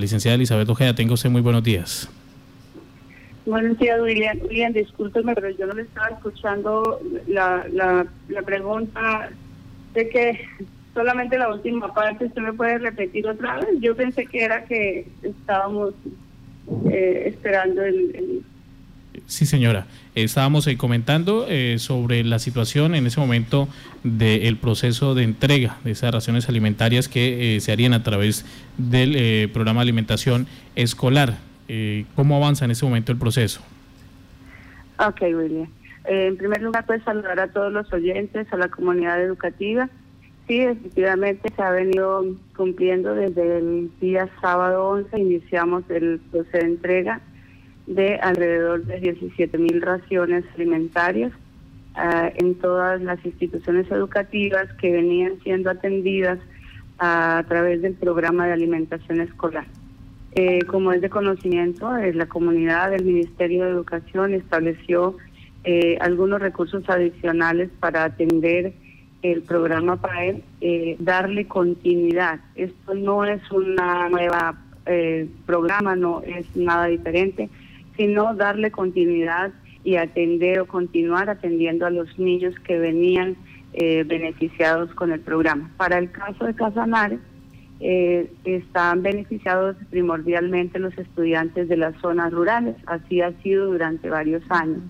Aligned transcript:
licenciada 0.00 0.34
Elizabeth 0.34 0.68
Ojeda, 0.68 0.92
tenga 0.92 1.14
usted 1.14 1.30
muy 1.30 1.40
buenos 1.40 1.62
días. 1.62 2.10
Buenos 3.46 3.78
días, 3.78 4.00
William. 4.00 4.36
William, 4.42 4.72
discúlpeme, 4.72 5.36
pero 5.36 5.50
yo 5.50 5.66
no 5.66 5.74
le 5.74 5.82
estaba 5.82 6.08
escuchando 6.08 7.00
la, 7.28 7.64
la, 7.72 8.04
la 8.28 8.42
pregunta. 8.42 9.30
de 9.94 10.08
que 10.08 10.40
solamente 10.94 11.38
la 11.38 11.48
última 11.48 11.94
parte, 11.94 12.24
¿usted 12.24 12.42
me 12.42 12.52
puede 12.52 12.78
repetir 12.78 13.24
otra 13.28 13.60
vez? 13.60 13.68
Yo 13.78 13.94
pensé 13.94 14.26
que 14.26 14.42
era 14.42 14.64
que 14.64 15.06
estábamos 15.22 15.94
eh, 16.90 17.26
esperando 17.26 17.84
el, 17.84 18.42
Sí, 19.26 19.46
señora. 19.46 19.86
Estábamos 20.14 20.66
eh, 20.66 20.76
comentando 20.76 21.46
eh, 21.48 21.76
sobre 21.78 22.24
la 22.24 22.38
situación 22.38 22.94
en 22.94 23.06
ese 23.06 23.20
momento 23.20 23.68
del 24.02 24.56
proceso 24.56 25.14
de 25.14 25.24
entrega 25.24 25.78
de 25.84 25.92
esas 25.92 26.12
raciones 26.12 26.48
alimentarias 26.48 27.08
que 27.08 27.58
se 27.60 27.72
harían 27.72 27.94
a 27.94 28.02
través 28.02 28.44
del 28.76 29.50
programa 29.50 29.80
de 29.80 29.84
alimentación 29.84 30.46
escolar. 30.76 31.38
¿Cómo 32.14 32.36
avanza 32.36 32.64
en 32.66 32.72
ese 32.72 32.84
momento 32.84 33.10
el 33.12 33.18
proceso? 33.18 33.62
Ok, 34.98 35.22
William. 35.22 35.68
en 36.04 36.36
primer 36.36 36.60
lugar, 36.62 36.84
pues 36.86 37.02
saludar 37.02 37.40
a 37.40 37.48
todos 37.48 37.72
los 37.72 37.90
oyentes, 37.92 38.46
a 38.52 38.56
la 38.56 38.68
comunidad 38.68 39.22
educativa 39.22 39.88
Sí, 40.46 40.60
efectivamente 40.60 41.50
se 41.56 41.62
ha 41.62 41.70
venido 41.70 42.22
cumpliendo 42.54 43.14
desde 43.14 43.58
el 43.58 43.90
día 43.98 44.28
sábado 44.42 44.88
11, 44.90 45.18
iniciamos 45.18 45.84
el 45.88 46.20
proceso 46.30 46.58
de 46.58 46.64
entrega 46.64 47.20
de 47.86 48.16
alrededor 48.16 48.84
de 48.84 49.00
17 49.00 49.58
mil 49.58 49.82
raciones 49.82 50.44
alimentarias 50.54 51.32
ah, 51.94 52.30
en 52.34 52.54
todas 52.56 53.00
las 53.02 53.24
instituciones 53.24 53.90
educativas 53.90 54.72
que 54.80 54.92
venían 54.92 55.38
siendo 55.42 55.70
atendidas 55.70 56.38
a, 56.98 57.44
través 57.48 57.82
del 57.82 57.94
programa 57.94 58.46
de 58.46 58.52
alimentación 58.52 59.20
escolar. 59.20 59.66
Eh, 60.36 60.60
como 60.66 60.92
es 60.92 61.00
de 61.00 61.10
conocimiento, 61.10 61.96
eh, 61.96 62.12
la 62.12 62.26
comunidad 62.26 62.90
del 62.90 63.04
Ministerio 63.04 63.64
de 63.64 63.70
Educación 63.70 64.34
estableció 64.34 65.16
eh, 65.64 65.96
algunos 66.00 66.40
recursos 66.40 66.88
adicionales 66.88 67.70
para 67.80 68.04
atender 68.04 68.74
el 69.22 69.40
programa 69.40 69.96
para 69.96 70.26
él, 70.26 70.44
eh, 70.60 70.96
darle 70.98 71.46
continuidad. 71.46 72.40
Esto 72.54 72.94
no 72.94 73.24
es 73.24 73.40
una 73.50 74.10
nueva 74.10 74.58
eh, 74.84 75.26
programa, 75.46 75.96
no 75.96 76.22
es 76.22 76.54
nada 76.54 76.86
diferente, 76.86 77.48
sino 77.96 78.34
darle 78.34 78.70
continuidad 78.70 79.52
y 79.84 79.96
atender 79.96 80.60
o 80.60 80.66
continuar 80.66 81.28
atendiendo 81.28 81.86
a 81.86 81.90
los 81.90 82.18
niños 82.18 82.54
que 82.60 82.78
venían 82.78 83.36
eh, 83.74 84.04
beneficiados 84.04 84.92
con 84.94 85.12
el 85.12 85.20
programa. 85.20 85.70
Para 85.76 85.98
el 85.98 86.10
caso 86.10 86.46
de 86.46 86.54
Casanare, 86.54 87.18
eh, 87.80 88.32
están 88.44 89.02
beneficiados 89.02 89.76
primordialmente 89.90 90.78
los 90.78 90.96
estudiantes 90.96 91.68
de 91.68 91.76
las 91.76 91.94
zonas 92.00 92.32
rurales, 92.32 92.76
así 92.86 93.20
ha 93.20 93.32
sido 93.42 93.66
durante 93.66 94.08
varios 94.08 94.42
años. 94.48 94.80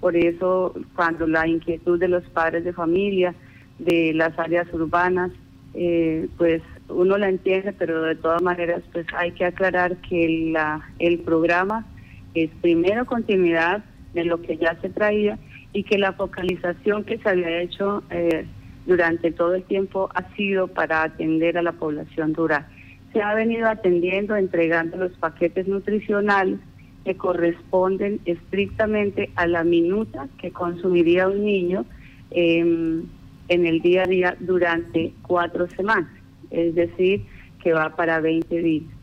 Por 0.00 0.16
eso, 0.16 0.74
cuando 0.96 1.26
la 1.26 1.46
inquietud 1.46 1.98
de 1.98 2.08
los 2.08 2.24
padres 2.30 2.64
de 2.64 2.72
familia, 2.72 3.34
de 3.78 4.14
las 4.14 4.36
áreas 4.38 4.66
urbanas, 4.72 5.30
eh, 5.74 6.28
pues 6.38 6.62
uno 6.88 7.18
la 7.18 7.28
entiende, 7.28 7.72
pero 7.72 8.02
de 8.02 8.16
todas 8.16 8.42
maneras 8.42 8.82
pues 8.92 9.06
hay 9.16 9.32
que 9.32 9.44
aclarar 9.44 9.96
que 9.98 10.50
la, 10.52 10.88
el 10.98 11.20
programa 11.20 11.86
es 12.34 12.50
primero 12.60 13.06
continuidad 13.06 13.84
de 14.14 14.24
lo 14.24 14.40
que 14.42 14.56
ya 14.56 14.76
se 14.80 14.88
traía 14.88 15.38
y 15.72 15.84
que 15.84 15.98
la 15.98 16.12
focalización 16.12 17.04
que 17.04 17.18
se 17.18 17.28
había 17.28 17.60
hecho 17.60 18.02
eh, 18.10 18.46
durante 18.86 19.30
todo 19.30 19.54
el 19.54 19.62
tiempo 19.64 20.08
ha 20.14 20.34
sido 20.34 20.68
para 20.68 21.02
atender 21.02 21.58
a 21.58 21.62
la 21.62 21.72
población 21.72 22.34
rural. 22.34 22.66
Se 23.12 23.22
ha 23.22 23.34
venido 23.34 23.68
atendiendo, 23.68 24.36
entregando 24.36 24.96
los 24.96 25.12
paquetes 25.12 25.66
nutricionales 25.68 26.58
que 27.04 27.16
corresponden 27.16 28.20
estrictamente 28.24 29.30
a 29.36 29.46
la 29.46 29.64
minuta 29.64 30.28
que 30.38 30.50
consumiría 30.50 31.28
un 31.28 31.44
niño. 31.44 31.84
Eh, 32.30 33.02
en 33.50 33.66
el 33.66 33.80
día 33.80 34.04
a 34.04 34.06
día 34.06 34.36
durante 34.38 35.12
cuatro 35.22 35.68
semanas, 35.70 36.08
es 36.50 36.74
decir, 36.74 37.26
que 37.62 37.72
va 37.72 37.94
para 37.96 38.20
20 38.20 38.62
días. 38.62 38.99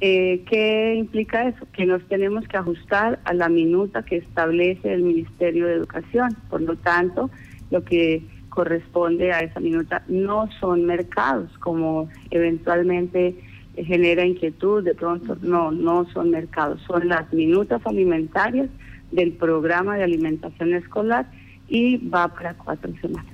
Eh, 0.00 0.42
¿Qué 0.48 0.94
implica 0.96 1.48
eso? 1.48 1.66
Que 1.72 1.84
nos 1.84 2.02
tenemos 2.08 2.48
que 2.48 2.56
ajustar 2.56 3.20
a 3.24 3.34
la 3.34 3.48
minuta 3.48 4.02
que 4.02 4.16
establece 4.16 4.94
el 4.94 5.02
Ministerio 5.02 5.66
de 5.66 5.74
Educación. 5.74 6.36
Por 6.48 6.62
lo 6.62 6.76
tanto, 6.76 7.30
lo 7.70 7.84
que 7.84 8.22
corresponde 8.48 9.32
a 9.32 9.40
esa 9.40 9.60
minuta 9.60 10.02
no 10.08 10.48
son 10.58 10.86
mercados, 10.86 11.50
como 11.58 12.08
eventualmente 12.30 13.36
genera 13.76 14.24
inquietud, 14.26 14.82
de 14.82 14.94
pronto 14.94 15.36
no, 15.42 15.70
no 15.70 16.06
son 16.12 16.30
mercados, 16.30 16.80
son 16.86 17.08
las 17.08 17.32
minutas 17.32 17.80
alimentarias 17.86 18.68
del 19.12 19.32
programa 19.32 19.96
de 19.96 20.04
alimentación 20.04 20.74
escolar 20.74 21.26
y 21.68 21.96
va 22.08 22.28
para 22.28 22.54
cuatro 22.54 22.92
semanas. 23.00 23.32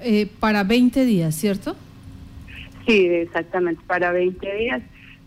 Eh, 0.00 0.28
para 0.38 0.64
20 0.64 1.04
días, 1.04 1.34
¿cierto? 1.34 1.76
Sí, 2.86 3.06
exactamente, 3.06 3.82
para 3.86 4.12
20 4.12 4.54
días. 4.56 4.82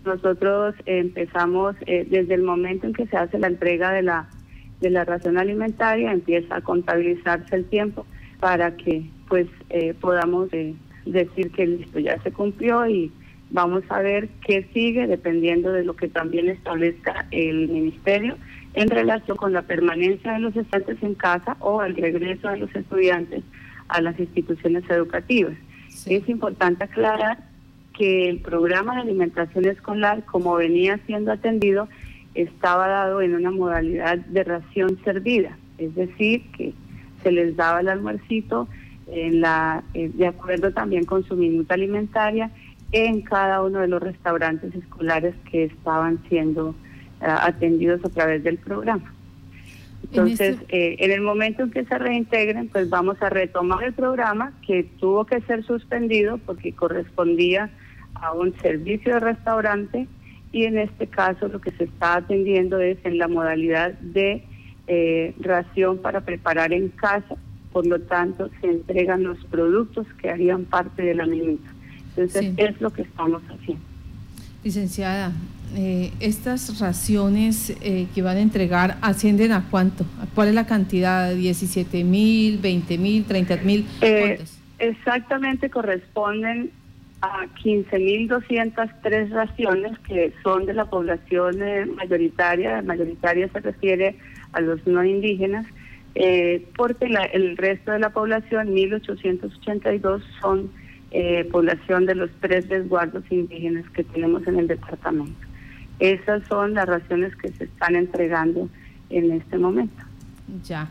Nosotros 0.06 0.76
empezamos 0.86 1.76
eh, 1.86 2.08
desde 2.10 2.34
el 2.34 2.44
momento 2.44 2.88
en 2.88 2.94
que 2.94 3.08
se 3.08 3.18
hace 3.18 3.38
la 3.40 3.48
entrega 3.48 3.92
de 3.92 4.02
la 4.02 4.30
de 4.82 4.90
la 4.90 5.06
ración 5.06 5.38
alimentaria, 5.38 6.12
empieza 6.12 6.58
a 6.58 6.62
contabilizarse 6.62 7.56
el 7.56 7.66
tiempo 7.66 8.06
para 8.40 8.76
que 8.76 9.04
pues 9.30 9.48
eh, 9.70 9.94
podamos 9.94 10.50
decir 11.06 11.52
que 11.52 11.68
listo, 11.68 12.00
ya 12.00 12.20
se 12.24 12.32
cumplió 12.32 12.88
y 12.88 13.12
vamos 13.52 13.84
a 13.90 14.02
ver 14.02 14.30
qué 14.46 14.68
sigue 14.74 15.08
dependiendo 15.08 15.72
de 15.72 15.84
lo 15.84 15.96
que 15.96 16.08
también 16.08 16.50
establezca 16.50 17.28
el 17.32 17.70
ministerio 17.70 18.38
en 18.74 18.90
relación 18.90 19.38
con 19.38 19.54
la 19.54 19.62
permanencia 19.62 20.34
de 20.34 20.40
los 20.40 20.56
estudiantes 20.56 21.04
en 21.04 21.16
casa 21.16 21.58
o 21.60 21.84
el 21.84 21.96
regreso 21.96 22.50
de 22.50 22.58
los 22.58 22.76
estudiantes 22.76 23.44
a 23.88 24.02
las 24.02 24.20
instituciones 24.20 24.90
educativas. 24.90 25.54
Es 26.08 26.28
importante 26.28 26.86
aclarar 26.86 27.38
que 28.02 28.28
el 28.28 28.40
programa 28.40 28.96
de 28.96 29.02
alimentación 29.02 29.66
escolar, 29.66 30.26
como 30.26 30.56
venía 30.56 31.00
siendo 31.06 31.32
atendido, 31.32 31.88
estaba 32.34 32.88
dado 32.88 33.22
en 33.22 33.36
una 33.36 33.52
modalidad 33.52 34.18
de 34.18 34.44
ración 34.44 34.98
servida, 35.04 35.56
es 35.78 35.94
decir, 35.94 36.42
que 36.58 36.74
se 37.22 37.32
les 37.32 37.56
daba 37.56 37.82
el 37.82 37.90
almuercito 37.90 38.68
en 39.06 39.42
la, 39.42 39.84
eh, 39.94 40.10
de 40.16 40.26
acuerdo 40.26 40.74
también 40.74 41.06
con 41.06 41.24
su 41.26 41.36
minuta 41.36 41.76
alimentaria 41.76 42.50
en 42.92 43.22
cada 43.22 43.62
uno 43.62 43.82
de 43.82 43.88
los 43.88 44.02
restaurantes 44.02 44.74
escolares 44.74 45.36
que 45.52 45.66
estaban 45.66 46.24
siendo 46.28 46.74
eh, 47.22 47.26
atendidos 47.28 48.04
a 48.04 48.10
través 48.10 48.44
del 48.44 48.58
programa. 48.58 49.14
Entonces, 50.06 50.58
eh, 50.70 50.96
en 50.98 51.12
el 51.12 51.22
momento 51.22 51.62
en 51.62 51.70
que 51.70 51.86
se 51.86 52.00
reintegren, 52.00 52.68
pues 52.70 52.90
vamos 52.90 53.22
a 53.22 53.30
retomar 53.30 53.84
el 53.84 53.94
programa 53.94 54.54
que 54.66 54.90
tuvo 55.00 55.26
que 55.26 55.40
ser 55.42 55.64
suspendido 55.64 56.40
porque 56.40 56.74
correspondía 56.74 57.70
a 58.22 58.34
un 58.34 58.54
servicio 58.62 59.16
de 59.16 59.20
restaurante 59.20 60.08
y 60.52 60.66
en 60.66 60.78
este 60.78 61.08
caso 61.08 61.48
lo 61.48 61.59
que 61.62 61.72
se 61.72 61.86
está 61.86 62.16
atendiendo 62.16 62.80
es 62.80 62.98
en 63.04 63.18
la 63.18 63.28
modalidad 63.28 63.94
de 63.94 64.44
eh, 64.88 65.34
ración 65.40 65.98
para 66.00 66.22
preparar 66.22 66.74
en 66.74 66.90
casa, 66.90 67.36
por 67.72 67.86
lo 67.86 68.00
tanto 68.02 68.50
se 68.59 68.68
entregan 68.68 69.24
los 69.24 69.44
productos 69.46 70.08
que 70.22 70.30
harían 70.30 70.66
parte 70.66 71.02
de 71.02 71.16
la 71.16 71.26
minuta. 71.26 71.70
Entonces 72.09 72.54
es 72.58 72.82
lo 72.82 72.92
que 72.92 73.04
estamos 73.04 73.42
haciendo. 73.44 73.84
Licenciada, 74.64 75.32
eh, 75.76 76.12
estas 76.20 76.80
raciones 76.80 77.70
eh, 77.82 78.08
que 78.14 78.22
van 78.22 78.36
a 78.36 78.42
entregar 78.42 78.98
ascienden 79.02 79.53
a 79.53 79.70
cuánto? 79.70 80.06
¿Cuál 80.36 80.50
es 80.50 80.53
la 80.53 80.66
cantidad? 80.66 81.34
¿17 81.34 82.03
mil, 82.03 82.58
20 82.58 82.98
mil, 82.98 83.24
30 83.24 83.56
mil? 83.64 83.86
Eh, 84.02 84.44
exactamente 84.80 85.70
corresponden 85.70 86.72
a 87.22 87.46
15 87.62 88.00
mil 88.00 88.28
203 88.28 89.30
raciones 89.30 89.98
que 90.00 90.34
son 90.44 90.66
de 90.66 90.74
la 90.74 90.86
población 90.86 91.59
mayoritaria. 91.96 92.82
Mayoritaria 92.82 93.47
se 93.50 93.59
refiere 93.59 94.16
a 94.53 94.62
los 94.62 94.85
no 94.88 95.03
indígenas, 95.03 95.66
porque 96.76 97.06
el 97.34 97.58
resto 97.58 97.91
de 97.91 98.00
la 98.00 98.09
población, 98.09 98.70
1.882, 98.70 100.23
son 100.41 100.72
eh, 101.12 101.47
población 101.52 102.06
de 102.06 102.16
los 102.16 102.29
tres 102.40 102.68
resguardos 102.70 103.23
indígenas 103.29 103.90
que 103.91 104.03
tenemos 104.03 104.46
en 104.47 104.59
el 104.59 104.68
departamento. 104.68 105.47
Esas 106.00 106.41
son 106.47 106.73
las 106.73 106.88
raciones 106.88 107.35
que 107.35 107.50
se 107.50 107.66
están 107.66 107.96
entregando 107.96 108.70
en 109.09 109.32
este 109.32 109.58
momento. 109.58 110.03
Ya. 110.64 110.88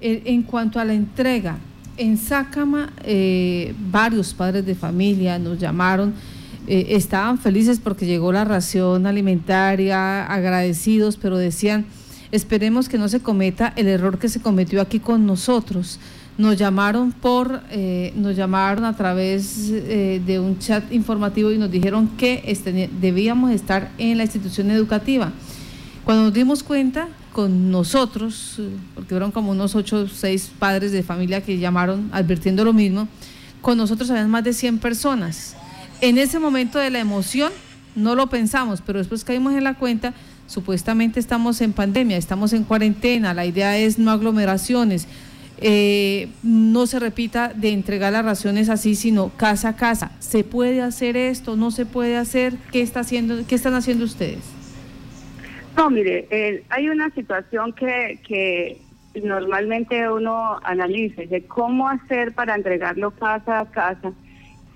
En 0.00 0.42
cuanto 0.42 0.80
a 0.80 0.84
la 0.84 0.94
entrega, 0.94 1.58
en 1.96 2.16
Sácama 2.16 2.92
eh, 3.04 3.74
varios 3.90 4.34
padres 4.34 4.64
de 4.66 4.74
familia 4.74 5.38
nos 5.38 5.58
llamaron, 5.58 6.14
eh, 6.66 6.86
estaban 6.90 7.38
felices 7.38 7.80
porque 7.82 8.06
llegó 8.06 8.32
la 8.32 8.44
ración 8.44 9.06
alimentaria, 9.06 10.24
agradecidos, 10.26 11.16
pero 11.16 11.36
decían, 11.36 11.86
esperemos 12.30 12.88
que 12.88 12.98
no 12.98 13.08
se 13.08 13.20
cometa 13.20 13.72
el 13.76 13.88
error 13.88 14.18
que 14.18 14.28
se 14.28 14.40
cometió 14.40 14.80
aquí 14.80 15.00
con 15.00 15.26
nosotros 15.26 15.98
nos 16.38 16.56
llamaron 16.56 17.12
por, 17.12 17.60
eh, 17.70 18.14
nos 18.16 18.34
llamaron 18.34 18.86
a 18.86 18.96
través 18.96 19.70
de 19.70 20.40
un 20.42 20.58
chat 20.58 20.90
informativo 20.90 21.52
y 21.52 21.58
nos 21.58 21.70
dijeron 21.70 22.08
que 22.16 22.42
este, 22.46 22.88
debíamos 23.00 23.50
estar 23.50 23.90
en 23.98 24.16
la 24.16 24.24
institución 24.24 24.70
educativa. 24.70 25.30
Cuando 26.04 26.24
nos 26.24 26.32
dimos 26.32 26.62
cuenta, 26.62 27.08
con 27.32 27.70
nosotros, 27.70 28.60
porque 28.94 29.10
fueron 29.10 29.32
como 29.32 29.50
unos 29.50 29.74
ocho 29.74 30.02
o 30.02 30.08
seis 30.08 30.50
padres 30.58 30.92
de 30.92 31.02
familia 31.02 31.40
que 31.40 31.58
llamaron 31.58 32.10
advirtiendo 32.12 32.64
lo 32.64 32.72
mismo, 32.72 33.08
con 33.60 33.78
nosotros 33.78 34.10
habían 34.10 34.30
más 34.30 34.44
de 34.44 34.52
100 34.52 34.78
personas. 34.78 35.56
En 36.00 36.18
ese 36.18 36.38
momento 36.38 36.78
de 36.78 36.90
la 36.90 36.98
emoción 36.98 37.52
no 37.94 38.14
lo 38.14 38.28
pensamos, 38.28 38.82
pero 38.84 38.98
después 38.98 39.24
caímos 39.24 39.54
en 39.54 39.64
la 39.64 39.74
cuenta, 39.74 40.14
supuestamente 40.46 41.20
estamos 41.20 41.60
en 41.60 41.72
pandemia, 41.72 42.16
estamos 42.16 42.52
en 42.52 42.64
cuarentena, 42.64 43.34
la 43.34 43.46
idea 43.46 43.78
es 43.78 43.98
no 43.98 44.10
aglomeraciones, 44.10 45.06
eh, 45.58 46.28
no 46.42 46.86
se 46.86 46.98
repita 46.98 47.52
de 47.54 47.70
entregar 47.70 48.12
las 48.12 48.24
raciones 48.24 48.68
así, 48.68 48.96
sino 48.96 49.28
casa 49.36 49.70
a 49.70 49.76
casa. 49.76 50.10
¿Se 50.18 50.42
puede 50.42 50.82
hacer 50.82 51.16
esto? 51.16 51.54
¿No 51.56 51.70
se 51.70 51.86
puede 51.86 52.16
hacer? 52.16 52.56
¿Qué, 52.72 52.82
está 52.82 53.00
haciendo, 53.00 53.46
qué 53.46 53.54
están 53.54 53.74
haciendo 53.74 54.04
ustedes? 54.04 54.40
No, 55.82 55.90
mire, 55.90 56.28
eh, 56.30 56.62
hay 56.68 56.88
una 56.88 57.10
situación 57.10 57.72
que, 57.72 58.78
normalmente 59.20 60.08
uno 60.08 60.60
analiza 60.62 61.22
de 61.22 61.44
cómo 61.44 61.88
hacer 61.88 62.32
para 62.34 62.54
entregarlo 62.54 63.10
casa 63.10 63.58
a 63.58 63.68
casa. 63.68 64.12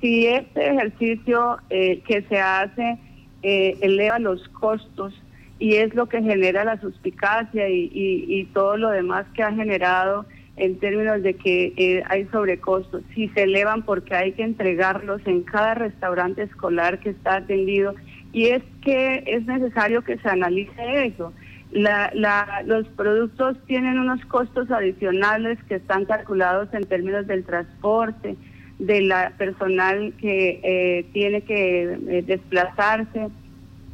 Si 0.00 0.26
este 0.26 0.68
ejercicio 0.68 1.58
eh, 1.70 2.02
que 2.08 2.22
se 2.22 2.40
hace 2.40 2.98
eleva 3.40 4.18
los 4.18 4.48
costos 4.48 5.14
y 5.60 5.76
es 5.76 5.94
lo 5.94 6.06
que 6.06 6.20
genera 6.22 6.64
la 6.64 6.80
suspicacia 6.80 7.68
y, 7.68 7.88
y 7.92 8.44
todo 8.46 8.76
lo 8.76 8.90
demás 8.90 9.26
que 9.32 9.44
ha 9.44 9.52
generado 9.52 10.26
en 10.56 10.78
términos 10.78 11.22
de 11.22 11.34
que 11.34 11.74
eh, 11.76 12.02
hay 12.08 12.26
sobrecostos, 12.26 13.02
si 13.14 13.28
se 13.28 13.42
elevan 13.42 13.82
porque 13.82 14.14
hay 14.14 14.32
que 14.32 14.42
entregarlos 14.42 15.20
en 15.26 15.42
cada 15.42 15.74
restaurante 15.74 16.42
escolar 16.42 16.98
que 16.98 17.10
está 17.10 17.36
atendido. 17.36 17.94
Y 18.36 18.48
es 18.48 18.62
que 18.82 19.24
es 19.26 19.46
necesario 19.46 20.02
que 20.02 20.18
se 20.18 20.28
analice 20.28 21.06
eso. 21.06 21.32
los 21.72 22.86
productos 22.88 23.56
tienen 23.66 23.98
unos 23.98 24.22
costos 24.26 24.70
adicionales 24.70 25.58
que 25.66 25.76
están 25.76 26.04
calculados 26.04 26.68
en 26.74 26.84
términos 26.84 27.26
del 27.26 27.46
transporte, 27.46 28.36
de 28.78 29.00
la 29.00 29.32
personal 29.38 30.12
que 30.20 30.60
eh, 30.62 31.06
tiene 31.14 31.40
que 31.44 31.84
eh, 31.84 32.24
desplazarse, 32.26 33.28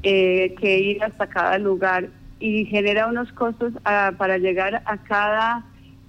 que 0.02 0.80
ir 0.80 1.04
hasta 1.04 1.28
cada 1.28 1.58
lugar 1.58 2.08
y 2.40 2.64
genera 2.64 3.06
unos 3.06 3.30
costos 3.34 3.72
ah, 3.84 4.10
para 4.18 4.38
llegar 4.38 4.82
a 4.86 4.96
cada 5.04 5.64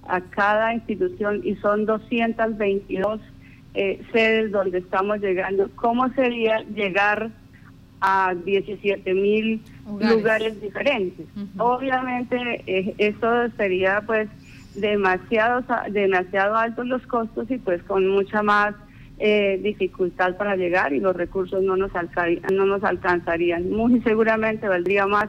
a 0.08 0.20
cada 0.20 0.74
institución 0.74 1.40
y 1.44 1.54
son 1.54 1.86
222 1.86 3.20
eh, 3.74 4.02
sedes 4.12 4.50
donde 4.50 4.78
estamos 4.78 5.20
llegando. 5.20 5.70
¿Cómo 5.76 6.08
sería 6.14 6.64
llegar 6.74 7.30
a 8.00 8.34
17 8.34 9.14
mil 9.14 9.62
lugares. 10.00 10.60
diferentes? 10.60 11.26
Obviamente 11.58 12.62
eh, 12.66 12.94
eso 12.98 13.48
sería 13.56 14.02
pues 14.06 14.28
demasiado, 14.74 15.64
demasiado 15.90 16.56
altos 16.56 16.86
los 16.86 17.06
costos 17.06 17.50
y 17.50 17.58
pues 17.58 17.82
con 17.84 18.08
mucha 18.08 18.42
más 18.42 18.74
eh, 19.18 19.60
dificultad 19.62 20.36
para 20.36 20.56
llegar 20.56 20.92
y 20.92 21.00
los 21.00 21.14
recursos 21.14 21.62
no 21.62 21.76
nos, 21.76 21.92
no 22.52 22.66
nos 22.66 22.84
alcanzarían. 22.84 23.70
Muy 23.70 24.00
seguramente 24.00 24.68
valdría 24.68 25.06
más 25.06 25.28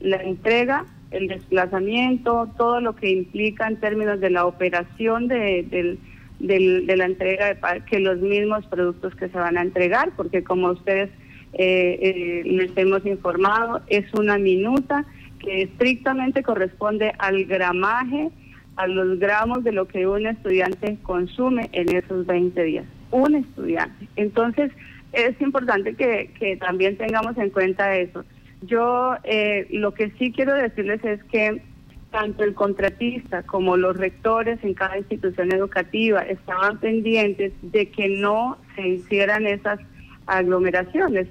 la 0.00 0.16
entrega 0.16 0.84
el 1.14 1.28
desplazamiento, 1.28 2.50
todo 2.56 2.80
lo 2.80 2.96
que 2.96 3.10
implica 3.10 3.68
en 3.68 3.76
términos 3.76 4.20
de 4.20 4.30
la 4.30 4.46
operación 4.46 5.28
de, 5.28 5.98
de 6.40 6.96
la 6.96 7.04
entrega 7.04 7.54
de 7.54 7.84
que 7.84 8.00
los 8.00 8.18
mismos 8.18 8.66
productos 8.66 9.14
que 9.14 9.28
se 9.28 9.38
van 9.38 9.56
a 9.56 9.62
entregar, 9.62 10.10
porque 10.16 10.42
como 10.42 10.70
ustedes 10.70 11.10
eh, 11.58 12.42
les 12.44 12.76
hemos 12.76 13.04
informado, 13.06 13.82
es 13.88 14.12
una 14.14 14.38
minuta 14.38 15.04
que 15.38 15.62
estrictamente 15.62 16.42
corresponde 16.42 17.12
al 17.18 17.44
gramaje, 17.44 18.30
a 18.76 18.86
los 18.86 19.18
gramos 19.18 19.62
de 19.62 19.72
lo 19.72 19.86
que 19.86 20.06
un 20.06 20.26
estudiante 20.26 20.96
consume 21.02 21.68
en 21.72 21.94
esos 21.94 22.26
20 22.26 22.62
días. 22.64 22.86
Un 23.10 23.36
estudiante. 23.36 24.08
Entonces, 24.16 24.72
es 25.12 25.40
importante 25.40 25.94
que, 25.94 26.30
que 26.38 26.56
también 26.56 26.96
tengamos 26.96 27.36
en 27.38 27.50
cuenta 27.50 27.96
eso. 27.96 28.24
Yo 28.62 29.16
eh, 29.24 29.66
lo 29.70 29.92
que 29.94 30.10
sí 30.18 30.32
quiero 30.32 30.54
decirles 30.54 31.04
es 31.04 31.22
que 31.24 31.62
tanto 32.10 32.44
el 32.44 32.54
contratista 32.54 33.42
como 33.42 33.76
los 33.76 33.96
rectores 33.96 34.62
en 34.62 34.74
cada 34.74 34.96
institución 34.96 35.52
educativa 35.52 36.22
estaban 36.22 36.78
pendientes 36.78 37.52
de 37.60 37.90
que 37.90 38.08
no 38.08 38.56
se 38.76 38.86
hicieran 38.88 39.46
esas 39.46 39.80
aglomeraciones. 40.26 41.26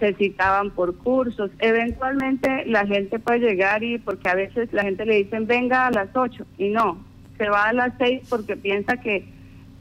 Se 0.00 0.14
citaban 0.14 0.70
por 0.70 0.96
cursos. 0.96 1.50
Eventualmente 1.60 2.64
la 2.66 2.86
gente 2.86 3.18
puede 3.18 3.40
llegar 3.40 3.84
y 3.84 3.98
porque 3.98 4.28
a 4.28 4.34
veces 4.34 4.72
la 4.72 4.82
gente 4.82 5.06
le 5.06 5.16
dicen 5.16 5.46
venga 5.46 5.86
a 5.86 5.90
las 5.90 6.08
8 6.14 6.44
y 6.58 6.70
no, 6.70 6.98
se 7.38 7.48
va 7.48 7.68
a 7.68 7.72
las 7.72 7.92
6 7.98 8.22
porque 8.28 8.56
piensa 8.56 8.96
que, 8.96 9.24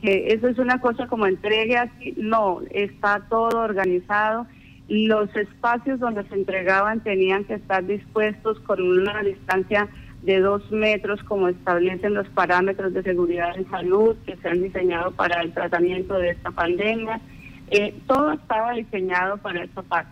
que 0.02 0.34
eso 0.34 0.48
es 0.48 0.60
una 0.60 0.80
cosa 0.80 1.08
como 1.08 1.26
entregue 1.26 1.78
así. 1.78 2.14
No, 2.18 2.62
está 2.70 3.26
todo 3.30 3.62
organizado 3.62 4.46
los 4.90 5.34
espacios 5.36 6.00
donde 6.00 6.24
se 6.28 6.36
entregaban 6.36 7.02
tenían 7.02 7.46
que 7.46 7.54
estar 7.54 7.86
dispuestos 7.86 8.60
con 8.62 8.82
una 8.82 9.22
distancia 9.22 9.88
de 10.24 10.40
dos 10.42 10.70
metros, 10.72 11.24
como 11.24 11.48
establecen 11.48 12.14
los 12.14 12.28
parámetros 12.30 12.94
de 12.94 13.04
seguridad 13.04 13.56
en 13.56 13.70
salud 13.70 14.18
que 14.26 14.36
se 14.38 14.50
han 14.50 14.62
diseñado 14.62 15.12
para 15.12 15.42
el 15.42 15.54
tratamiento 15.54 16.16
de 16.16 16.32
esta 16.32 16.52
pandemia. 16.52 17.22
Eh, 17.72 17.94
todo 18.08 18.32
estaba 18.34 18.74
diseñado 18.74 19.38
para 19.38 19.64
esta 19.64 19.82
parte. 19.84 20.12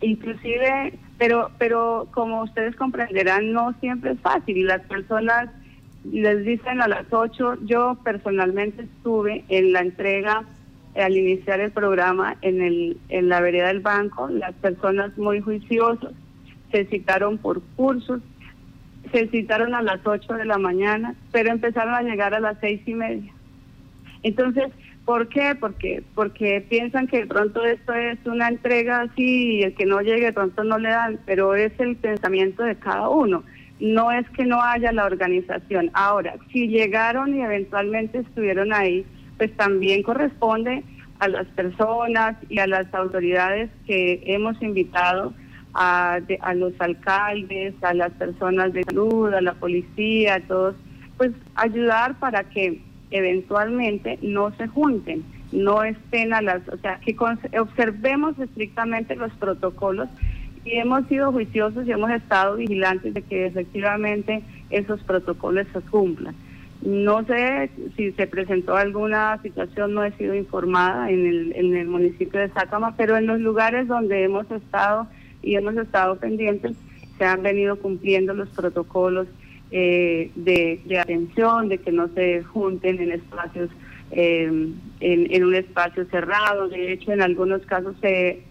Inclusive, 0.00 0.98
pero, 1.18 1.50
pero 1.58 2.08
como 2.12 2.42
ustedes 2.42 2.76
comprenderán, 2.76 3.52
no 3.52 3.74
siempre 3.80 4.12
es 4.12 4.20
fácil. 4.20 4.56
y 4.56 4.62
Las 4.62 4.82
personas 4.82 5.48
les 6.12 6.44
dicen 6.44 6.80
a 6.80 6.88
las 6.88 7.12
8, 7.12 7.58
yo 7.64 7.96
personalmente 8.04 8.82
estuve 8.82 9.44
en 9.48 9.72
la 9.72 9.80
entrega 9.80 10.44
al 10.94 11.16
iniciar 11.16 11.60
el 11.60 11.72
programa 11.72 12.36
en, 12.42 12.62
el, 12.62 12.98
en 13.08 13.28
la 13.28 13.40
vereda 13.40 13.68
del 13.68 13.80
banco, 13.80 14.28
las 14.28 14.54
personas 14.54 15.16
muy 15.18 15.40
juiciosas 15.40 16.12
se 16.70 16.84
citaron 16.86 17.38
por 17.38 17.62
cursos, 17.76 18.20
se 19.12 19.28
citaron 19.28 19.74
a 19.74 19.82
las 19.82 20.04
8 20.04 20.34
de 20.34 20.44
la 20.44 20.58
mañana, 20.58 21.14
pero 21.32 21.50
empezaron 21.50 21.94
a 21.94 22.02
llegar 22.02 22.34
a 22.34 22.40
las 22.40 22.58
seis 22.60 22.80
y 22.86 22.94
media. 22.94 23.32
Entonces, 24.26 24.72
¿por 25.04 25.28
qué? 25.28 25.54
Porque, 25.54 26.02
porque 26.16 26.60
piensan 26.68 27.06
que 27.06 27.20
de 27.20 27.26
pronto 27.28 27.64
esto 27.64 27.94
es 27.94 28.18
una 28.26 28.48
entrega 28.48 29.02
así 29.02 29.58
y 29.58 29.62
el 29.62 29.74
que 29.76 29.86
no 29.86 30.00
llegue 30.00 30.26
de 30.26 30.32
pronto 30.32 30.64
no 30.64 30.78
le 30.80 30.88
dan, 30.88 31.20
pero 31.24 31.54
es 31.54 31.72
el 31.78 31.94
pensamiento 31.94 32.64
de 32.64 32.74
cada 32.74 33.08
uno. 33.08 33.44
No 33.78 34.10
es 34.10 34.28
que 34.30 34.44
no 34.44 34.60
haya 34.60 34.90
la 34.90 35.04
organización. 35.04 35.92
Ahora, 35.94 36.34
si 36.52 36.66
llegaron 36.66 37.36
y 37.36 37.40
eventualmente 37.40 38.18
estuvieron 38.18 38.72
ahí, 38.72 39.06
pues 39.38 39.56
también 39.56 40.02
corresponde 40.02 40.82
a 41.20 41.28
las 41.28 41.46
personas 41.48 42.36
y 42.48 42.58
a 42.58 42.66
las 42.66 42.92
autoridades 42.92 43.70
que 43.86 44.24
hemos 44.26 44.60
invitado, 44.60 45.34
a, 45.72 46.18
a 46.40 46.54
los 46.54 46.72
alcaldes, 46.80 47.74
a 47.82 47.94
las 47.94 48.10
personas 48.14 48.72
de 48.72 48.82
salud, 48.82 49.32
a 49.32 49.40
la 49.40 49.54
policía, 49.54 50.34
a 50.34 50.40
todos, 50.40 50.74
pues 51.16 51.30
ayudar 51.54 52.18
para 52.18 52.42
que 52.42 52.80
eventualmente 53.10 54.18
no 54.22 54.54
se 54.56 54.66
junten, 54.66 55.24
no 55.52 55.84
estén 55.84 56.32
a 56.32 56.42
las, 56.42 56.68
o 56.68 56.76
sea, 56.78 57.00
que 57.00 57.16
observemos 57.58 58.38
estrictamente 58.38 59.16
los 59.16 59.32
protocolos 59.34 60.08
y 60.64 60.72
hemos 60.72 61.06
sido 61.06 61.30
juiciosos 61.30 61.86
y 61.86 61.92
hemos 61.92 62.10
estado 62.10 62.56
vigilantes 62.56 63.14
de 63.14 63.22
que 63.22 63.46
efectivamente 63.46 64.42
esos 64.70 65.00
protocolos 65.02 65.66
se 65.72 65.80
cumplan. 65.82 66.34
No 66.82 67.24
sé 67.24 67.70
si 67.96 68.12
se 68.12 68.26
presentó 68.26 68.76
alguna 68.76 69.40
situación, 69.42 69.94
no 69.94 70.04
he 70.04 70.12
sido 70.12 70.34
informada 70.34 71.10
en 71.10 71.26
el, 71.26 71.52
en 71.56 71.76
el 71.76 71.88
municipio 71.88 72.38
de 72.40 72.50
Sácama, 72.50 72.94
pero 72.96 73.16
en 73.16 73.26
los 73.26 73.40
lugares 73.40 73.88
donde 73.88 74.24
hemos 74.24 74.50
estado 74.50 75.06
y 75.42 75.54
hemos 75.54 75.76
estado 75.76 76.16
pendientes, 76.16 76.76
se 77.16 77.24
han 77.24 77.42
venido 77.42 77.76
cumpliendo 77.76 78.34
los 78.34 78.48
protocolos 78.50 79.26
eh, 79.70 80.30
de, 80.34 80.98
atención, 80.98 81.68
de 81.68 81.78
que 81.78 81.92
no 81.92 82.08
se 82.14 82.42
junten 82.44 83.00
en 83.00 83.12
espacios, 83.12 83.70
eh, 84.12 84.72
en, 85.00 85.44
un 85.44 85.54
espacio 85.54 86.06
cerrado. 86.06 86.68
De 86.68 86.92
hecho, 86.92 87.12
en 87.12 87.22
algunos 87.22 87.64
casos 87.66 87.96
se, 88.00 88.42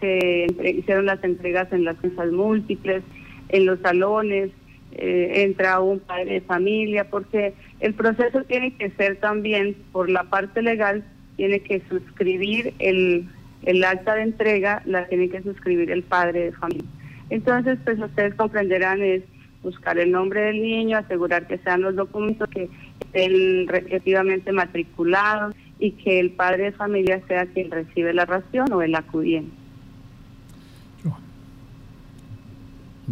se 0.00 0.46
hicieron 0.76 1.06
las 1.06 1.22
entregas 1.24 1.72
en 1.72 1.84
las 1.84 2.02
mesas 2.02 2.30
múltiples, 2.32 3.02
en 3.50 3.66
los 3.66 3.80
salones, 3.80 4.50
eh, 4.92 5.42
entra 5.42 5.80
un 5.80 6.00
padre 6.00 6.34
de 6.34 6.40
familia, 6.42 7.08
porque 7.08 7.54
el 7.80 7.94
proceso 7.94 8.44
tiene 8.44 8.74
que 8.74 8.90
ser 8.90 9.16
también, 9.16 9.76
por 9.92 10.10
la 10.10 10.24
parte 10.24 10.62
legal, 10.62 11.04
tiene 11.36 11.60
que 11.60 11.82
suscribir 11.88 12.74
el, 12.78 13.26
el 13.62 13.84
acta 13.84 14.14
de 14.14 14.22
entrega, 14.22 14.82
la 14.84 15.06
tiene 15.06 15.28
que 15.28 15.42
suscribir 15.42 15.90
el 15.90 16.02
padre 16.02 16.44
de 16.44 16.52
familia. 16.52 16.88
Entonces, 17.30 17.78
pues 17.84 17.98
ustedes 17.98 18.34
comprenderán 18.34 19.00
es 19.02 19.22
buscar 19.62 19.98
el 19.98 20.10
nombre 20.10 20.42
del 20.42 20.60
niño, 20.60 20.98
asegurar 20.98 21.46
que 21.46 21.58
sean 21.58 21.82
los 21.82 21.94
documentos 21.94 22.48
que 22.48 22.68
estén 23.00 23.68
respectivamente 23.68 24.52
matriculados 24.52 25.54
y 25.78 25.92
que 25.92 26.20
el 26.20 26.30
padre 26.30 26.64
de 26.64 26.72
familia 26.72 27.20
sea 27.26 27.46
quien 27.46 27.70
recibe 27.70 28.12
la 28.12 28.24
ración 28.24 28.72
o 28.72 28.82
el 28.82 28.94
acudiente. 28.94 29.52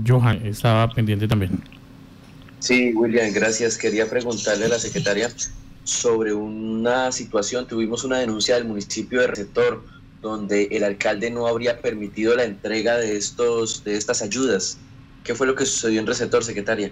Johan 0.07 0.41
estaba 0.47 0.89
pendiente 0.89 1.27
también. 1.27 1.61
Sí, 2.61 2.93
William, 2.95 3.33
gracias. 3.33 3.77
Quería 3.77 4.09
preguntarle 4.09 4.67
a 4.67 4.69
la 4.69 4.79
secretaria 4.79 5.29
sobre 5.85 6.33
una 6.33 7.11
situación. 7.11 7.67
Tuvimos 7.67 8.05
una 8.05 8.19
denuncia 8.19 8.55
del 8.55 8.67
municipio 8.67 9.21
de 9.21 9.27
Receptor 9.29 9.83
donde 10.23 10.65
el 10.71 10.85
alcalde 10.85 11.31
no 11.31 11.47
habría 11.47 11.81
permitido 11.81 12.37
la 12.37 12.45
entrega 12.45 12.99
de 12.99 13.17
estos 13.17 13.83
de 13.85 13.97
estas 13.97 14.23
ayudas. 14.23 14.79
¿Qué 15.25 15.35
fue 15.35 15.47
lo 15.47 15.55
que 15.55 15.67
sucedió 15.67 16.01
en 16.01 16.07
Receptor, 16.07 16.43
secretaria? 16.43 16.91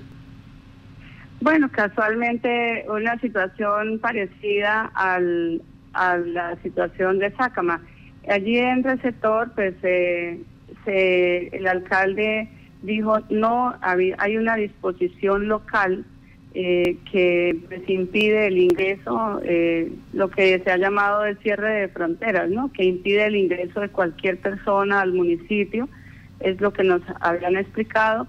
Bueno, 1.41 1.71
casualmente 1.71 2.85
una 2.89 3.19
situación 3.21 3.99
parecida 4.01 4.91
al, 4.95 5.63
a 5.93 6.17
la 6.17 6.57
situación 6.63 7.19
de 7.19 7.31
Sácama. 7.37 7.81
Allí 8.29 8.59
en 8.59 8.83
Receptor, 8.83 9.53
pues 9.55 9.75
se, 9.81 10.39
el 10.87 11.67
alcalde 11.67 12.49
dijo, 12.83 13.19
no, 13.31 13.75
hay 13.81 14.37
una 14.37 14.57
disposición 14.57 15.49
local 15.49 16.05
eh, 16.55 16.97
que 17.13 17.57
pues, 17.69 17.89
impide 17.89 18.47
el 18.47 18.59
ingreso, 18.59 19.41
eh, 19.45 19.93
lo 20.13 20.31
que 20.31 20.61
se 20.65 20.71
ha 20.71 20.77
llamado 20.77 21.25
el 21.25 21.39
cierre 21.39 21.83
de 21.83 21.89
fronteras, 21.89 22.49
¿no? 22.51 22.73
que 22.73 22.85
impide 22.85 23.27
el 23.27 23.37
ingreso 23.37 23.81
de 23.81 23.91
cualquier 23.91 24.39
persona 24.39 25.01
al 25.01 25.13
municipio, 25.13 25.89
es 26.41 26.61
lo 26.61 26.73
que 26.73 26.85
nos 26.85 27.03
habían 27.21 27.57
explicado. 27.57 28.27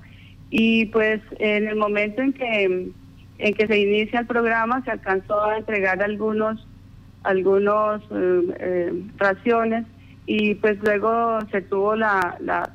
Y 0.49 0.85
pues 0.87 1.21
en 1.37 1.67
el 1.67 1.75
momento 1.75 2.21
en 2.21 2.33
que, 2.33 2.91
en 3.37 3.53
que 3.53 3.67
se 3.67 3.79
inicia 3.79 4.19
el 4.19 4.25
programa 4.25 4.83
se 4.83 4.91
alcanzó 4.91 5.43
a 5.43 5.57
entregar 5.57 6.01
algunos, 6.01 6.67
algunos 7.23 8.01
eh, 8.11 8.93
raciones 9.17 9.85
y 10.25 10.55
pues 10.55 10.77
luego 10.83 11.39
se 11.51 11.61
tuvo 11.61 11.95
la, 11.95 12.37
la 12.39 12.71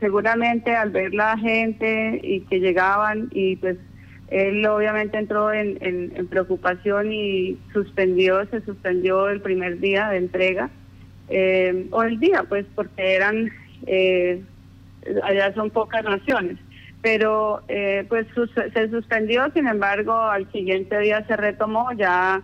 seguramente 0.00 0.74
al 0.74 0.90
ver 0.90 1.14
la 1.14 1.36
gente 1.38 2.20
y 2.22 2.40
que 2.40 2.60
llegaban 2.60 3.28
y 3.32 3.56
pues 3.56 3.78
él 4.28 4.66
obviamente 4.66 5.18
entró 5.18 5.52
en, 5.52 5.78
en, 5.80 6.26
preocupación 6.26 7.12
y 7.12 7.58
suspendió, 7.72 8.44
se 8.46 8.60
suspendió 8.62 9.28
el 9.28 9.40
primer 9.40 9.78
día 9.78 10.08
de 10.08 10.16
entrega, 10.16 10.68
eh, 11.28 11.86
o 11.90 12.02
el 12.02 12.18
día, 12.18 12.44
pues 12.48 12.66
porque 12.74 13.14
eran, 13.14 13.50
eh, 13.86 14.42
allá 15.22 15.52
son 15.54 15.70
pocas 15.70 16.04
naciones, 16.04 16.58
pero 17.02 17.62
eh, 17.68 18.04
pues 18.08 18.26
se 18.72 18.90
suspendió, 18.90 19.50
sin 19.52 19.68
embargo 19.68 20.14
al 20.14 20.50
siguiente 20.52 20.98
día 20.98 21.24
se 21.26 21.36
retomó 21.36 21.92
ya 21.92 22.42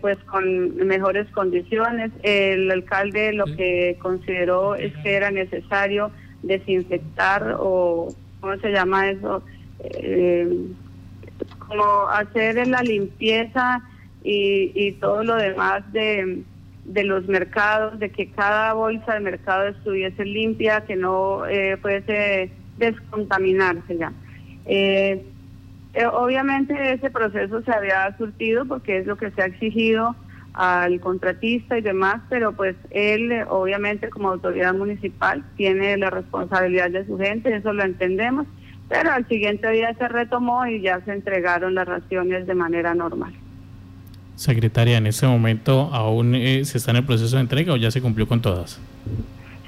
pues 0.00 0.18
con 0.24 0.76
mejores 0.76 1.26
condiciones. 1.30 2.12
El 2.22 2.70
alcalde 2.70 3.32
lo 3.32 3.46
que 3.46 3.96
consideró 4.00 4.74
es 4.74 4.92
que 5.02 5.14
era 5.14 5.30
necesario 5.30 6.10
desinfectar 6.42 7.56
o, 7.58 8.08
¿cómo 8.40 8.56
se 8.58 8.70
llama 8.70 9.10
eso? 9.10 9.42
Eh, 9.80 10.66
como 11.58 12.08
hacer 12.08 12.66
la 12.66 12.82
limpieza 12.82 13.82
y, 14.22 14.72
y 14.74 14.92
todo 14.92 15.24
lo 15.24 15.36
demás 15.36 15.90
de, 15.92 16.42
de 16.84 17.04
los 17.04 17.26
mercados, 17.28 17.98
de 17.98 18.10
que 18.10 18.30
cada 18.30 18.72
bolsa 18.72 19.14
de 19.14 19.20
mercado 19.20 19.68
estuviese 19.68 20.24
limpia, 20.24 20.82
que 20.82 20.96
no 20.96 21.46
eh, 21.46 21.76
fuese 21.76 22.50
descontaminarse 22.78 23.96
ya. 23.96 24.12
Eh, 24.66 25.24
eh, 25.94 26.06
obviamente 26.06 26.92
ese 26.92 27.10
proceso 27.10 27.62
se 27.62 27.72
había 27.72 28.16
surtido 28.16 28.64
porque 28.64 28.98
es 28.98 29.06
lo 29.06 29.16
que 29.16 29.30
se 29.30 29.42
ha 29.42 29.46
exigido 29.46 30.16
al 30.54 31.00
contratista 31.00 31.78
y 31.78 31.82
demás, 31.82 32.22
pero 32.28 32.52
pues 32.52 32.76
él 32.90 33.44
obviamente 33.48 34.10
como 34.10 34.30
autoridad 34.30 34.74
municipal 34.74 35.44
tiene 35.56 35.96
la 35.96 36.10
responsabilidad 36.10 36.90
de 36.90 37.06
su 37.06 37.18
gente, 37.18 37.54
eso 37.54 37.72
lo 37.72 37.84
entendemos, 37.84 38.46
pero 38.88 39.12
al 39.12 39.26
siguiente 39.28 39.70
día 39.70 39.94
se 39.94 40.08
retomó 40.08 40.66
y 40.66 40.82
ya 40.82 41.00
se 41.04 41.12
entregaron 41.12 41.74
las 41.74 41.88
raciones 41.88 42.46
de 42.46 42.54
manera 42.54 42.94
normal. 42.94 43.32
Secretaria, 44.34 44.98
¿en 44.98 45.06
ese 45.06 45.26
momento 45.26 45.90
aún 45.92 46.34
eh, 46.34 46.64
se 46.64 46.78
está 46.78 46.90
en 46.90 46.98
el 46.98 47.04
proceso 47.04 47.36
de 47.36 47.42
entrega 47.42 47.72
o 47.72 47.76
ya 47.76 47.90
se 47.90 48.00
cumplió 48.00 48.26
con 48.26 48.40
todas? 48.40 48.80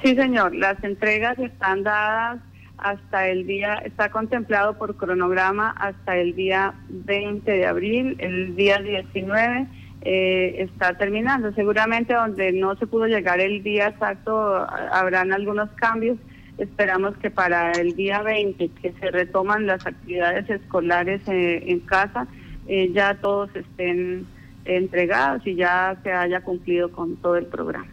Sí, 0.03 0.15
señor, 0.15 0.55
las 0.55 0.83
entregas 0.85 1.39
están 1.39 1.83
dadas 1.83 2.41
hasta 2.79 3.29
el 3.29 3.47
día, 3.47 3.75
está 3.85 4.11
contemplado 4.11 4.77
por 4.77 4.97
cronograma 4.97 5.71
hasta 5.71 6.17
el 6.17 6.35
día 6.35 6.75
20 6.89 7.51
de 7.51 7.67
abril, 7.67 8.17
el 8.19 8.57
día 8.57 8.79
19 8.79 9.67
eh, 10.03 10.57
está 10.59 10.99
terminando. 10.99 11.53
Seguramente 11.55 12.13
donde 12.13 12.53
no 12.53 12.77
se 12.77 12.87
pudo 12.87 13.07
llegar 13.07 13.41
el 13.41 13.63
día 13.63 13.89
exacto 13.89 14.67
habrán 14.93 15.33
algunos 15.33 15.71
cambios. 15.73 16.19
Esperamos 16.59 17.17
que 17.17 17.31
para 17.31 17.73
el 17.73 17.97
día 17.97 18.23
20, 18.23 18.69
que 18.81 18.93
se 18.93 19.11
retoman 19.11 19.67
las 19.67 19.87
actividades 19.87 20.49
escolares 20.51 21.23
eh, 21.27 21.65
en 21.67 21.81
casa, 21.81 22.29
eh, 22.69 22.91
ya 22.93 23.15
todos 23.15 23.49
estén 23.57 24.27
entregados 24.65 25.47
y 25.47 25.55
ya 25.55 25.97
se 26.03 26.13
haya 26.13 26.41
cumplido 26.41 26.91
con 26.91 27.17
todo 27.17 27.37
el 27.37 27.47
programa. 27.47 27.89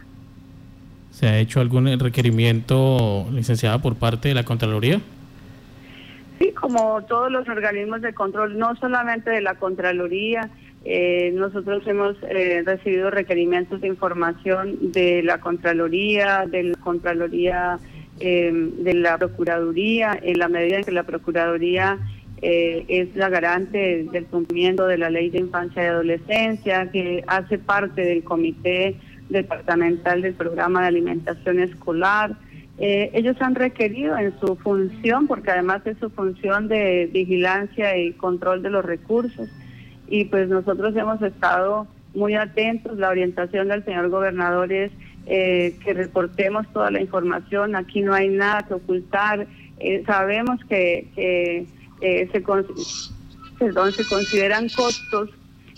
¿Se 1.11 1.27
ha 1.27 1.37
hecho 1.39 1.59
algún 1.59 1.87
requerimiento, 1.99 3.27
licenciada, 3.31 3.79
por 3.79 3.95
parte 3.95 4.29
de 4.29 4.35
la 4.35 4.43
Contraloría? 4.43 5.01
Sí, 6.39 6.51
como 6.53 7.03
todos 7.03 7.31
los 7.31 7.47
organismos 7.47 8.01
de 8.01 8.13
control, 8.13 8.57
no 8.57 8.75
solamente 8.77 9.29
de 9.29 9.41
la 9.41 9.55
Contraloría, 9.55 10.49
eh, 10.83 11.31
nosotros 11.35 11.85
hemos 11.85 12.15
eh, 12.23 12.63
recibido 12.65 13.11
requerimientos 13.11 13.81
de 13.81 13.87
información 13.87 14.91
de 14.91 15.21
la 15.21 15.39
Contraloría, 15.39 16.45
de 16.47 16.63
la 16.63 16.77
Contraloría 16.77 17.77
eh, 18.19 18.51
de 18.51 18.93
la 18.93 19.17
Procuraduría, 19.17 20.17
en 20.21 20.39
la 20.39 20.47
medida 20.47 20.77
en 20.77 20.83
que 20.83 20.91
la 20.91 21.03
Procuraduría 21.03 21.99
es 22.41 23.15
la 23.15 23.29
garante 23.29 24.05
del 24.11 24.25
cumplimiento 24.25 24.87
de 24.87 24.97
la 24.97 25.09
Ley 25.09 25.29
de 25.29 25.39
Infancia 25.39 25.83
y 25.83 25.87
Adolescencia, 25.87 26.89
que 26.91 27.23
hace 27.27 27.59
parte 27.59 28.01
del 28.01 28.23
Comité 28.23 28.95
Departamental 29.29 30.21
del 30.23 30.33
Programa 30.33 30.81
de 30.81 30.87
Alimentación 30.87 31.59
Escolar. 31.59 32.35
ellos 32.79 33.37
han 33.41 33.53
requerido 33.53 34.17
en 34.17 34.33
su 34.39 34.55
función, 34.55 35.27
porque 35.27 35.51
además 35.51 35.85
es 35.85 35.97
su 35.99 36.09
función 36.09 36.67
de 36.67 37.09
vigilancia 37.13 37.95
y 37.97 38.13
control 38.13 38.63
de 38.63 38.71
los 38.71 38.83
recursos, 38.83 39.47
y 40.07 40.25
pues 40.25 40.49
nosotros 40.49 40.95
hemos 40.95 41.21
estado 41.21 41.87
muy 42.13 42.35
atentos. 42.35 42.97
La 42.97 43.09
orientación 43.09 43.67
del 43.67 43.83
señor 43.85 44.09
gobernador 44.09 44.71
es 44.71 44.91
eh, 45.25 45.75
que 45.83 45.93
reportemos 45.93 46.67
toda 46.73 46.91
la 46.91 47.01
información. 47.01 47.75
Aquí 47.75 48.01
no 48.01 48.13
hay 48.13 48.29
nada 48.29 48.63
que 48.67 48.73
ocultar. 48.73 49.47
Eh, 49.79 50.03
sabemos 50.05 50.59
que 50.65 51.65
eh, 52.01 52.29
se, 52.31 52.43
perdón, 53.59 53.91
se 53.91 54.05
consideran 54.07 54.69
costos, 54.69 55.29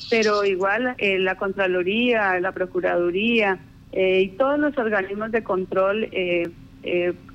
pero 0.09 0.43
igual 0.43 0.95
la 0.99 1.35
Contraloría, 1.35 2.39
la 2.39 2.51
Procuraduría 2.51 3.59
y 3.91 4.29
todos 4.29 4.57
los 4.59 4.77
organismos 4.77 5.31
de 5.31 5.43
control 5.43 6.09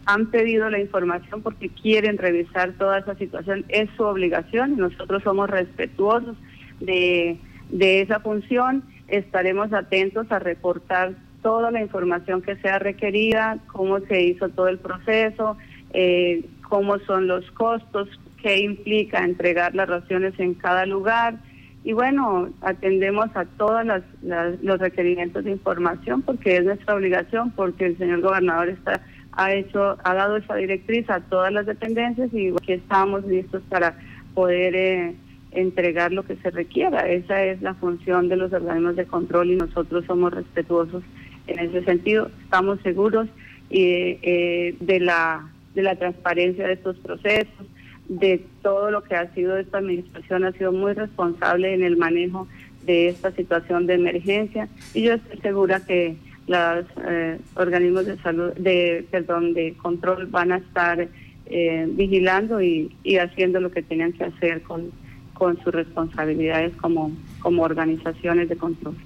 han 0.08 0.30
pedido 0.30 0.70
la 0.70 0.78
información 0.78 1.42
porque 1.42 1.68
quieren 1.68 2.16
revisar 2.16 2.72
toda 2.78 3.00
esa 3.00 3.14
situación. 3.16 3.66
Es 3.68 3.90
su 3.94 4.04
obligación 4.04 4.72
y 4.72 4.76
nosotros 4.76 5.22
somos 5.22 5.50
respetuosos 5.50 6.34
de, 6.80 7.38
esa 7.70 8.18
función. 8.20 8.84
Estaremos 9.08 9.70
atentos 9.74 10.32
a 10.32 10.38
reportar 10.38 11.12
toda 11.42 11.70
la 11.70 11.82
información 11.82 12.40
que 12.40 12.56
sea 12.56 12.78
requerida, 12.78 13.58
cómo 13.66 14.00
se 14.00 14.22
hizo 14.22 14.48
todo 14.48 14.68
el 14.68 14.78
proceso, 14.78 15.58
eh, 15.92 16.46
cómo 16.66 16.98
son 17.00 17.26
los 17.26 17.50
costos, 17.50 18.08
qué 18.42 18.58
implica 18.58 19.24
entregar 19.24 19.74
las 19.74 19.88
raciones 19.88 20.34
en 20.38 20.54
cada 20.54 20.86
lugar. 20.86 21.38
Y 21.84 21.92
bueno, 21.92 22.50
atendemos 22.60 23.28
a 23.34 23.44
todos 23.44 23.84
los 24.22 24.78
requerimientos 24.78 25.44
de 25.44 25.52
información 25.52 26.22
porque 26.22 26.56
es 26.56 26.64
nuestra 26.64 26.94
obligación, 26.94 27.50
porque 27.52 27.86
el 27.86 27.98
señor 27.98 28.20
gobernador 28.20 28.68
está 28.68 29.00
ha 29.38 29.54
hecho 29.54 29.96
ha 30.02 30.14
dado 30.14 30.36
esa 30.36 30.56
directriz 30.56 31.08
a 31.08 31.20
todas 31.20 31.52
las 31.52 31.64
dependencias 31.64 32.28
y 32.34 32.48
aquí 32.48 32.72
estamos 32.72 33.24
listos 33.24 33.62
para 33.68 33.96
poder 34.34 34.74
eh, 34.74 35.14
entregar 35.52 36.12
lo 36.12 36.24
que 36.24 36.34
se 36.36 36.50
requiera. 36.50 37.08
Esa 37.08 37.44
es 37.44 37.62
la 37.62 37.74
función 37.74 38.28
de 38.28 38.36
los 38.36 38.52
organismos 38.52 38.96
de 38.96 39.06
control 39.06 39.52
y 39.52 39.56
nosotros 39.56 40.04
somos 40.06 40.34
respetuosos 40.34 41.04
en 41.46 41.60
ese 41.60 41.84
sentido. 41.84 42.30
Estamos 42.42 42.80
seguros 42.82 43.28
eh, 43.70 44.74
de, 44.80 45.00
la, 45.00 45.48
de 45.74 45.82
la 45.82 45.94
transparencia 45.94 46.66
de 46.66 46.72
estos 46.72 46.96
procesos, 46.98 47.66
de 48.08 48.44
todo 48.62 48.90
lo 48.90 49.02
que 49.02 49.14
ha 49.14 49.32
sido 49.34 49.56
esta 49.58 49.78
administración, 49.78 50.44
ha 50.44 50.52
sido 50.52 50.72
muy 50.72 50.92
responsable 50.92 51.74
en 51.74 51.82
el 51.82 51.96
manejo 51.96 52.48
de 52.84 53.08
esta 53.08 53.32
situación 53.32 53.86
de 53.86 53.94
emergencia 53.94 54.68
y 54.94 55.02
yo 55.02 55.14
estoy 55.14 55.38
segura 55.40 55.84
que 55.84 56.16
los 56.46 56.86
eh, 57.06 57.38
organismos 57.54 58.06
de 58.06 58.16
salud, 58.18 58.52
de 58.54 59.06
perdón, 59.10 59.52
de 59.52 59.74
control 59.74 60.26
van 60.26 60.52
a 60.52 60.56
estar 60.56 61.06
eh, 61.46 61.86
vigilando 61.90 62.62
y, 62.62 62.96
y 63.02 63.18
haciendo 63.18 63.60
lo 63.60 63.70
que 63.70 63.82
tengan 63.82 64.12
que 64.12 64.24
hacer 64.24 64.62
con 64.62 64.90
con 65.38 65.56
sus 65.62 65.72
responsabilidades 65.72 66.74
como, 66.76 67.12
como 67.40 67.62
organizaciones 67.62 68.48
de 68.48 68.56
control. 68.56 68.96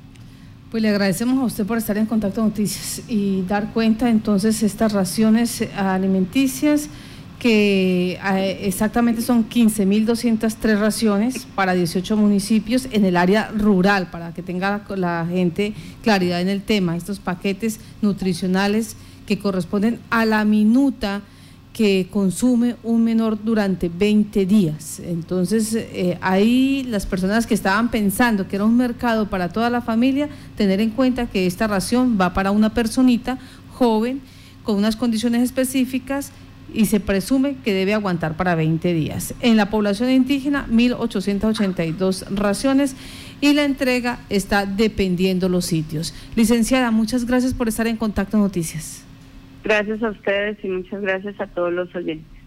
Pues 0.71 0.83
le 0.83 0.89
agradecemos 0.89 1.39
a 1.39 1.45
usted 1.45 1.67
por 1.67 1.77
estar 1.77 1.99
en 1.99 2.07
Contacto 2.07 2.43
Noticias 2.43 3.05
y 3.07 3.43
dar 3.43 3.73
cuenta 3.75 4.09
entonces 4.09 4.63
estas 4.63 4.95
raciones 4.95 5.69
alimenticias 5.77 6.89
que 7.43 8.21
eh, 8.25 8.59
exactamente 8.69 9.21
son 9.21 9.49
15.203 9.49 10.79
raciones 10.79 11.45
para 11.57 11.75
18 11.75 12.17
municipios 12.17 12.87
en 12.93 13.05
el 13.05 13.17
área 13.17 13.49
rural, 13.49 14.13
para 14.13 14.33
que 14.33 14.45
tenga 14.45 14.85
la 14.95 15.27
gente 15.29 15.75
claridad 16.05 16.41
en 16.41 16.49
el 16.49 16.63
tema, 16.63 16.97
estos 16.97 17.19
paquetes 17.19 17.81
nutricionales 18.01 18.95
que 19.27 19.41
corresponden 19.41 19.99
a 20.11 20.25
la 20.25 20.45
minuta 20.45 21.23
que 21.73 22.07
consume 22.13 22.77
un 22.85 23.03
menor 23.03 23.43
durante 23.43 23.89
20 23.89 24.47
días. 24.47 25.01
Entonces, 25.01 25.75
eh, 25.75 26.19
ahí 26.21 26.87
las 26.89 27.07
personas 27.07 27.49
que 27.49 27.55
estaban 27.55 27.91
pensando 27.91 28.47
que 28.47 28.55
era 28.55 28.65
un 28.65 28.77
mercado 28.77 29.29
para 29.29 29.49
toda 29.49 29.69
la 29.69 29.81
familia, 29.81 30.29
tener 30.57 30.81
en 30.81 30.91
cuenta 30.91 31.27
que 31.27 31.49
esta 31.49 31.67
ración 31.67 32.17
va 32.21 32.35
para 32.35 32.53
una 32.53 32.73
personita 32.73 33.37
joven 33.73 34.21
con 34.63 34.77
unas 34.77 34.95
condiciones 34.95 35.43
específicas 35.43 36.31
y 36.75 36.87
se 36.87 37.01
presume 37.01 37.57
que 37.65 37.73
debe 37.73 37.95
aguantar 37.95 38.37
para 38.37 38.55
20 38.55 38.93
días. 38.93 39.35
En 39.41 39.57
la 39.57 39.71
población 39.71 40.11
indígena, 40.11 40.67
1.882 40.71 42.27
raciones 42.31 42.97
y 43.41 43.53
la 43.55 43.65
entrega 43.65 44.21
está 44.31 44.67
dependiendo 44.67 45.49
los 45.49 45.67
sitios. 45.67 46.15
Licenciada, 46.37 46.91
muchas 46.91 47.27
gracias 47.27 47.55
por 47.55 47.69
estar 47.69 47.87
en 47.87 47.97
Contacto 47.97 48.39
Noticias. 48.39 49.05
Gracias 49.65 50.03
a 50.03 50.11
ustedes 50.11 50.59
y 50.65 50.69
muchas 50.69 51.01
gracias 51.03 51.41
a 51.41 51.47
todos 51.47 51.73
los 51.73 51.95
oyentes. 51.95 52.42